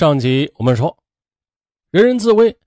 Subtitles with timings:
[0.00, 0.96] 上集我们说，
[1.90, 2.58] 人人自危，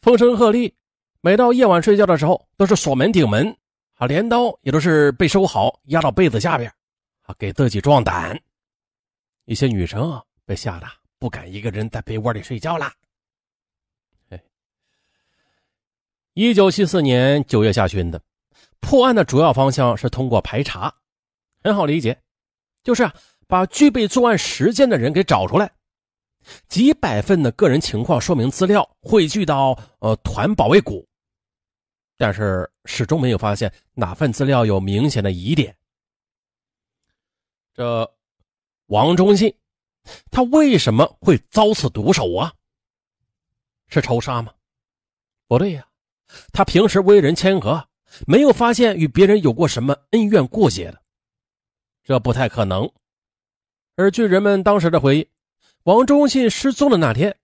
[0.00, 0.72] 风声鹤唳，
[1.20, 3.54] 每到夜晚睡觉的时候，都是锁门顶门，
[3.96, 6.72] 啊，镰刀也都是被收好，压到被子下边，
[7.24, 8.40] 啊，给自己壮胆。
[9.44, 10.86] 一些女生啊，被吓得
[11.18, 12.90] 不敢一个人在被窝里睡觉了。
[16.32, 18.18] 一九七四年九月下旬的，
[18.80, 20.90] 破案的主要方向是通过排查，
[21.62, 22.18] 很好理解，
[22.82, 23.06] 就是，
[23.46, 25.70] 把具备作案时间的人给找出来。
[26.68, 31.06] 几百份的个人情况说明资料汇聚到呃团保卫股，
[32.16, 35.76] 但是始终没有发现哪份资料有明显的疑点。
[37.74, 38.10] 这
[38.86, 39.54] 王忠信，
[40.30, 42.52] 他为什么会遭此毒手啊？
[43.88, 44.52] 是仇杀吗？
[45.46, 45.86] 不对呀，
[46.52, 47.86] 他平时为人谦和，
[48.26, 51.02] 没有发现与别人有过什么恩怨过节的，
[52.02, 52.90] 这不太可能。
[53.96, 55.28] 而据人们当时的回忆。
[55.88, 57.34] 王忠信失踪的那天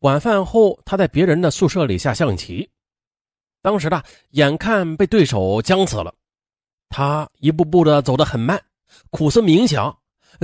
[0.00, 2.68] 晚饭后，他在别人的宿舍里下象棋。
[3.62, 6.12] 当时呢，眼看被对手僵死了，
[6.88, 8.60] 他一步步的走得很慢，
[9.10, 9.96] 苦思冥想，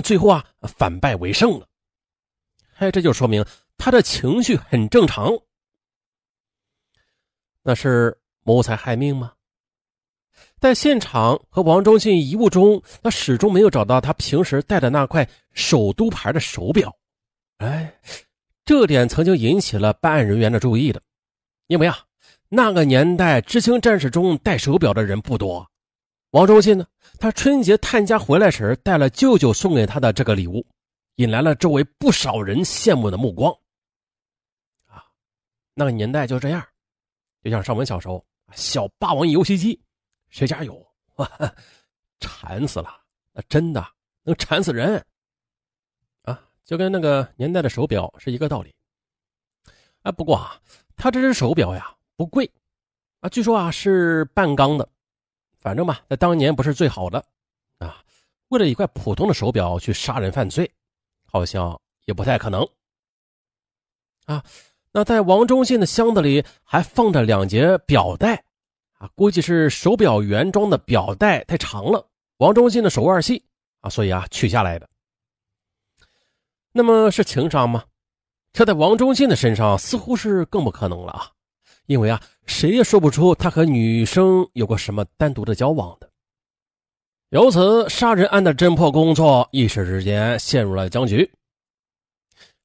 [0.05, 0.45] 最后啊，
[0.78, 1.67] 反败为胜了。
[2.77, 3.45] 哎，这就说明
[3.77, 5.37] 他的情绪很正常。
[7.65, 9.33] 那是谋财害命吗？
[10.61, 16.97] 在现场和王忠信遗物中，他始终没有找到他平时戴的那块首都牌的手表。
[17.61, 17.94] 哎，
[18.64, 21.03] 这点曾经引起了办案人员的注意的，
[21.66, 21.98] 因为啊，
[22.48, 25.70] 那个年代知青战士中戴手表的人不多。
[26.31, 26.86] 王忠信呢，
[27.19, 30.66] 他春节探家回来时带了舅舅送给他的这个礼物，
[31.16, 33.53] 引来了周围不少人羡慕的目光。
[34.86, 35.05] 啊，
[35.75, 36.66] 那个年代就这样，
[37.44, 39.78] 就像上文小时候，小霸王游戏机，
[40.31, 40.83] 谁家有？
[42.20, 42.88] 馋死了，
[43.33, 43.86] 那真的
[44.22, 45.05] 能馋死人。
[46.64, 48.75] 就跟那个年代的手表是一个道理，
[50.03, 50.61] 啊，不过啊，
[50.97, 52.50] 他这只手表呀不贵，
[53.20, 54.88] 啊，据说啊是半钢的，
[55.59, 57.25] 反正吧，在当年不是最好的，
[57.78, 58.03] 啊，
[58.49, 60.70] 为了一块普通的手表去杀人犯罪，
[61.26, 62.66] 好像也不太可能，
[64.26, 64.44] 啊，
[64.93, 68.44] 那在王忠信的箱子里还放着两节表带，
[68.99, 73.44] 啊，估计是手表原装的表带太长了，王忠信的手腕细。
[73.81, 74.87] 啊，所以啊取下来的。
[76.72, 77.84] 那么是情商吗？
[78.53, 81.31] 这在王忠信的身上似乎是更不可能了啊！
[81.86, 86.10] 因为啊，谁也说不出他和女生有过什么单独的交往的。
[87.28, 91.31] 由此，杀人案的侦破工作一时之间陷入了僵局。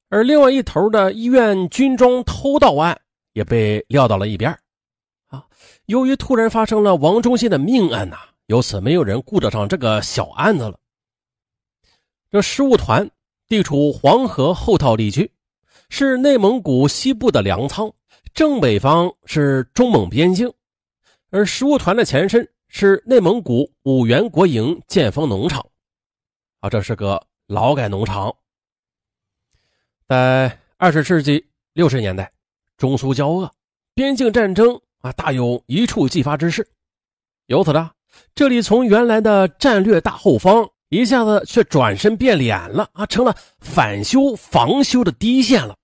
[0.08, 3.00] 而另外一头的医院军装偷盗案
[3.32, 4.56] 也被撂到了一边
[5.28, 5.46] 啊，
[5.86, 10.76] 由于突然发生了王忠信的命案呐，由此没有人顾得上这个小案子了。
[12.30, 13.08] 这失物团。
[13.48, 15.30] 地处黄河后套地区，
[15.88, 17.92] 是内蒙古西部的粮仓，
[18.34, 20.52] 正北方是中蒙边境，
[21.30, 25.64] 而食物团的前身是内蒙古五原国营建丰农场，
[26.58, 28.34] 啊，这是个劳改农场。
[30.08, 32.32] 在二十世纪六十年代，
[32.76, 33.52] 中苏交恶，
[33.94, 36.68] 边境战争啊，大有一触即发之势，
[37.46, 37.92] 由此呢，
[38.34, 40.68] 这里从原来的战略大后方。
[40.96, 45.74] 一下子却转身变脸了啊，成了反修防修的第一线了。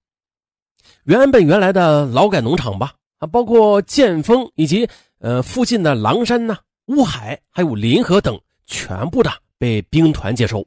[1.05, 6.57] 原本原来的劳改农场吧，啊，包括建丰以及呃附近的狼山呐、
[6.87, 10.65] 乌海还有临河等，全部的被兵团接收。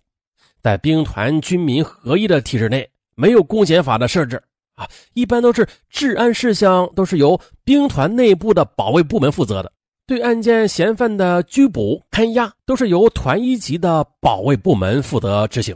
[0.62, 4.42] 在兵团军民合一的体制内，没有公检法的设置
[4.74, 9.72] 啊，一般都是治安事项都是由兵团内部的保卫部门负责的。
[10.08, 15.76] 对案件嫌犯的拘捕、看押，都是由团一级的保卫部门负责执行。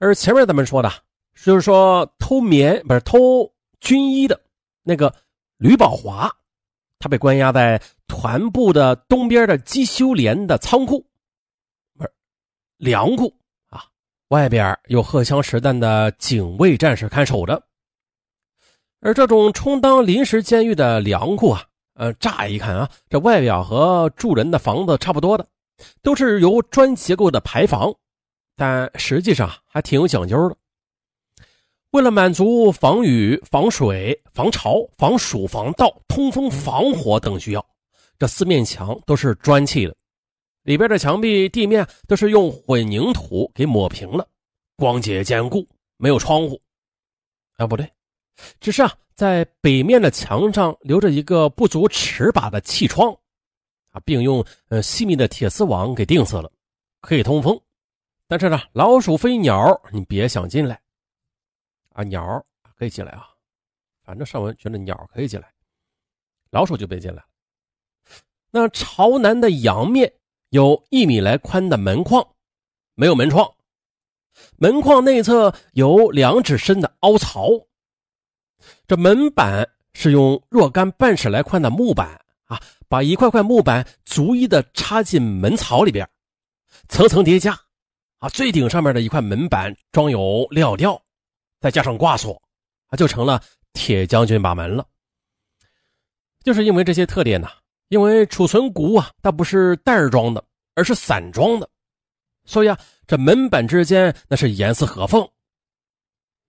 [0.00, 0.92] 而前面咱们说的，
[1.40, 4.40] 就是说偷棉不是偷军衣的
[4.82, 5.14] 那个
[5.58, 6.28] 吕宝华，
[6.98, 11.06] 他被关押在团部的东边的机修连的仓库，
[11.96, 12.12] 不是
[12.78, 13.32] 粮库
[13.70, 13.84] 啊，
[14.30, 17.62] 外边有荷枪实弹的警卫战士看守着。
[19.00, 21.64] 而这种充当临时监狱的粮库啊。
[21.98, 25.44] 呃，乍一看啊，这外表和住人的房子差不多的，
[26.00, 27.92] 都是由砖结构的排房，
[28.54, 30.56] 但实际上还挺有讲究的。
[31.90, 37.66] 为了满足防雨、防水、防潮、防暑、防盗、通风、防火等需要，
[38.16, 39.96] 这四面墙都是砖砌的，
[40.62, 44.24] 里边的墙壁、地面都是用混凝土给抹平了，
[44.76, 45.66] 光洁坚固，
[45.96, 46.60] 没有窗户。
[47.56, 47.90] 啊，不对，
[48.60, 48.92] 只是啊。
[49.18, 53.12] 在北面的墙上留着一个不足尺把的气窗，
[53.90, 56.48] 啊，并用呃细密的铁丝网给钉死了，
[57.00, 57.60] 可以通风。
[58.28, 60.80] 但是呢，老鼠、飞鸟你别想进来。
[61.94, 62.46] 啊，鸟
[62.76, 63.26] 可以进来啊，
[64.04, 65.52] 反正上文觉得鸟可以进来，
[66.50, 67.24] 老鼠就别进来了。
[68.52, 70.12] 那朝南的阳面
[70.50, 72.24] 有一米来宽的门框，
[72.94, 73.52] 没有门窗。
[74.58, 77.48] 门框内侧有两指深的凹槽。
[78.88, 86.08] 这门板是用若干半尺来宽的木板啊，把一块块木板逐一的插进门槽里边，
[86.88, 87.56] 层层叠加
[88.18, 88.28] 啊。
[88.30, 91.00] 最顶上面的一块门板装有料吊，
[91.60, 92.42] 再加上挂锁
[92.88, 93.40] 啊，就成了
[93.74, 94.84] 铁将军把门了。
[96.42, 97.48] 就是因为这些特点呢。
[97.88, 100.44] 因为储存谷啊，它不是袋装的，
[100.74, 101.66] 而是散装的，
[102.44, 105.26] 所以啊，这门板之间那是严丝合缝。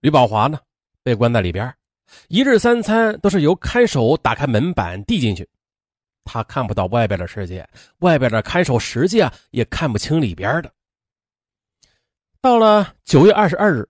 [0.00, 0.60] 吕宝华呢，
[1.02, 1.74] 被关在里边，
[2.28, 5.48] 一日三餐都是由看守打开门板递进去，
[6.24, 7.68] 他看不到外边的世界，
[7.98, 10.72] 外边的看守实际啊也看不清里边的。
[12.40, 13.88] 到了九月二十二日，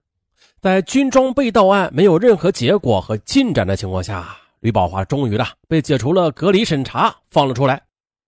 [0.61, 4.37] 在军装被盗案没有任何结果和进展的情况下。
[4.61, 7.83] 吕宝华终于的被解除了隔离审查，放了出来。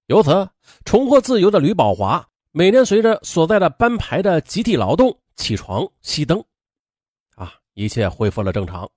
[0.07, 0.49] 由此
[0.83, 6.43] 重获自由的吕宝华，每天随着所在的班排的集体劳动起床熄灯，
[7.35, 8.91] 啊，一切恢复了正常。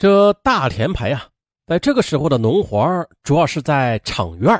[0.00, 1.28] 这大田排啊，
[1.66, 4.58] 在这个时候的农活主要是在场院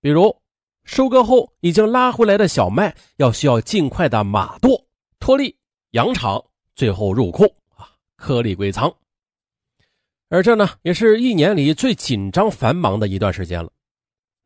[0.00, 0.36] 比如
[0.82, 4.86] 收割后已经拉回来的小麦，要需要尽快的码垛、
[5.20, 5.56] 脱粒、
[5.92, 6.44] 扬场，
[6.74, 7.44] 最后入库
[7.76, 8.92] 啊，颗粒归仓。
[10.30, 13.70] 而这呢，也是一年里最紧张繁忙的一段时间了。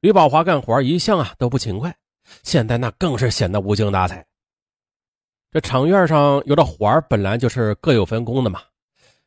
[0.00, 1.96] 吕宝华干活一向啊都不勤快，
[2.42, 4.26] 现在那更是显得无精打采。
[5.50, 8.60] 这场院上有的活本来就是各有分工的嘛，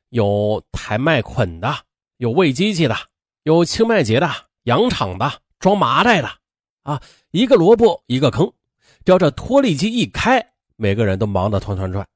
[0.09, 1.73] 有抬麦捆的，
[2.17, 2.95] 有喂机器的，
[3.43, 4.29] 有清麦秸的，
[4.63, 6.29] 养场的，装麻袋的，
[6.83, 7.01] 啊，
[7.31, 8.51] 一个萝卜一个坑，
[9.05, 10.45] 只要这脱粒机一开，
[10.75, 12.07] 每个人都忙得团团转。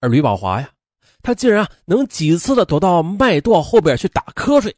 [0.00, 0.70] 而吕宝华呀。
[1.22, 4.74] 他竟然能几次的躲到麦垛后边去打瞌睡，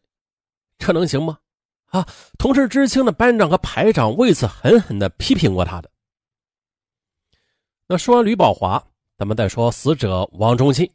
[0.77, 1.39] 这能行吗？
[1.87, 2.05] 啊！
[2.37, 5.89] 同事知青的班长和排长为此狠狠的批评过他的。
[7.87, 8.85] 那说完吕宝华，
[9.17, 10.91] 咱们再说死者王忠信。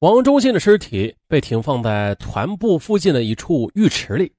[0.00, 4.32] 王忠信的尸体被停放在团部附近的一处浴池里，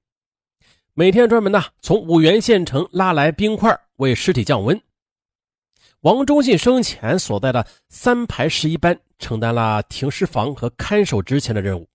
[0.93, 4.81] 每天专门呢从五原县城拉来冰块为尸体降温。
[5.99, 11.85] 王忠信生前所在的三排十一班承担了停尸房和看守值勤的任务，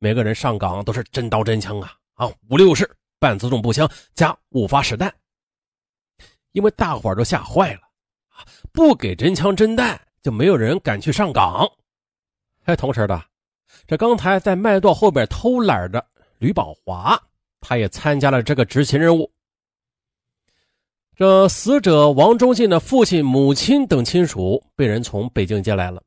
[0.00, 2.90] 每个人上岗都是真刀真枪啊啊，五六式
[3.20, 5.14] 半自动步枪加五发实弹。
[6.50, 7.80] 因为大伙都吓坏了
[8.30, 8.42] 啊，
[8.72, 11.64] 不给真枪真弹，就没有人敢去上岗。
[12.68, 13.24] 哎，同时的，
[13.86, 16.04] 这刚才在麦垛后边偷懒的
[16.36, 17.18] 吕宝华，
[17.62, 19.32] 他也参加了这个执勤任务。
[21.16, 26.02] 这死者王忠信的父亲、母亲等亲属被人从北京接来了，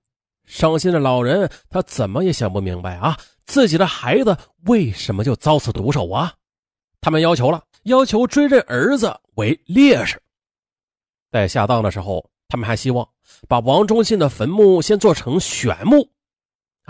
[0.45, 4.37] 伤心的老人他怎么也想不明白啊，自己的孩子
[4.67, 6.31] 为什么就遭此毒手啊？
[7.01, 10.21] 他们要求了，要求追认儿子为烈士。
[11.31, 13.09] 在下葬的时候，他们还希望
[13.47, 16.07] 把王忠信的坟墓先做成悬墓，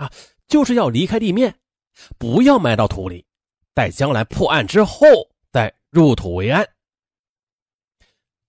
[0.02, 0.12] 啊，
[0.48, 1.54] 就是要离开地面，
[2.18, 3.24] 不要埋到土里，
[3.72, 5.06] 待将来破案之后
[5.52, 6.68] 再入土为安。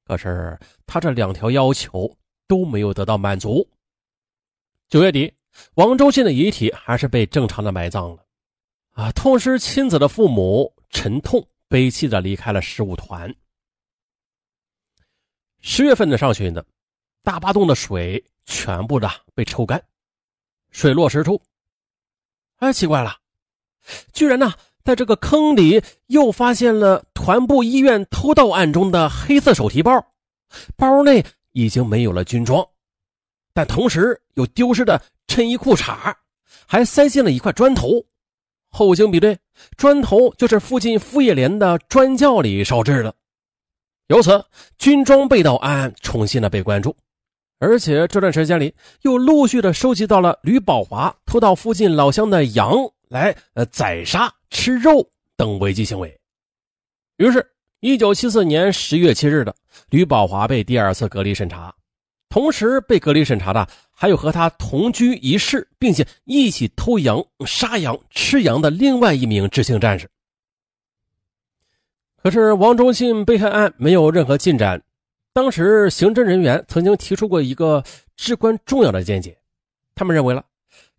[0.03, 0.57] 可是
[0.87, 2.11] 他这两条要求
[2.47, 3.69] 都没有得到满足。
[4.89, 5.31] 九月底，
[5.75, 8.25] 王忠信的遗体还是被正常的埋葬了。
[8.93, 13.33] 啊，痛失亲子的父母沉痛悲泣的离开了事务团。
[15.61, 16.63] 十月份的上旬呢，
[17.21, 19.83] 大坝洞的水全部的被抽干，
[20.73, 21.41] 水落石出。
[22.57, 23.15] 哎，奇怪了，
[24.11, 24.53] 居然呢！
[24.83, 30.05] 在这个坑里又发现了团部医院偷盗案中的黑色手提包，
[30.75, 32.67] 包内已经没有了军装，
[33.53, 36.13] 但同时有丢失的衬衣裤衩，
[36.67, 38.05] 还塞进了一块砖头。
[38.67, 39.39] 后经比对，
[39.77, 43.15] 砖头就是附近副业连的砖窖里烧制的。
[44.07, 44.43] 由此，
[44.77, 46.93] 军装被盗案重新的被关注，
[47.59, 52.73] 而且这段时间里又陆续的收集到了吕宝华偷盗附近老乡的羊
[53.07, 54.33] 来呃宰杀。
[54.55, 55.03] 吃肉
[55.35, 56.15] 等违纪行为，
[57.17, 57.43] 于是，
[57.79, 59.53] 一九七四年十月七日的
[59.89, 61.73] 吕宝华被第二次隔离审查，
[62.29, 70.07] 同时被隔离审查的还有和他同居一室，并且一起偷羊、杀羊、吃羊的另外一名知青战士。
[72.21, 74.79] 可是，王忠信被害案没有任何进展。
[75.33, 77.83] 当时，刑侦人员曾经提出过一个
[78.15, 79.37] 至关重要的见解，
[79.95, 80.45] 他们认为了，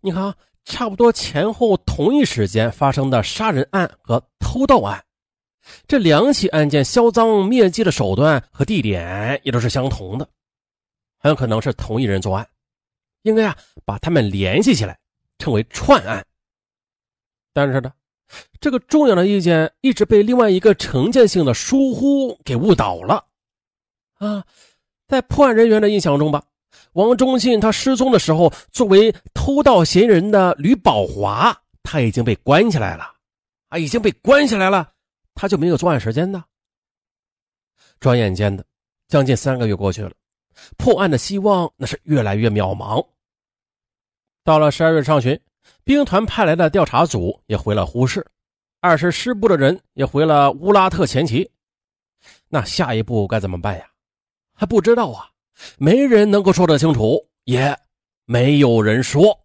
[0.01, 0.33] 你看。
[0.67, 5.05] 差不多前后同一时间发生的杀人案和偷盗案，
[5.87, 10.27] 这两起案件销赃灭迹的手段和地点也都是相同的，
[11.19, 12.47] 很有可能是同一人作案。
[13.21, 14.97] 应该啊把他们联系起来，
[15.37, 16.25] 称为串案。
[17.53, 17.93] 但是呢，
[18.59, 23.23] 这个重要的意见一直被另外一个成见性的疏忽给误导了。
[24.25, 24.43] 啊，
[25.07, 26.43] 在破案人员的印象中吧，
[26.93, 33.13] 王忠信他失踪的时候，作为偷盗嫌疑人的吕宝华，他已经被关起来了，
[33.69, 34.91] 啊，已经被关起来了，
[35.35, 36.43] 他就没有作案时间呢。
[37.99, 38.65] 转眼间的，
[39.07, 40.11] 将近三个月过去了，
[40.77, 43.05] 破案的希望那是越来越渺茫。
[44.43, 45.39] 到了十二月上旬，
[45.83, 48.25] 兵团派来的调查组也回了呼市，
[48.81, 51.49] 二十师部的人也回了乌拉特前旗。
[52.49, 53.85] 那下一步该怎么办呀？
[54.55, 55.29] 还不知道啊，
[55.77, 57.77] 没人能够说得清楚，也
[58.25, 59.44] 没有人说。